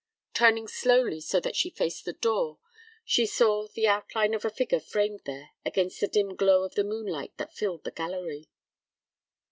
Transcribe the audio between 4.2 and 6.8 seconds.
of a figure framed there against the dim glow of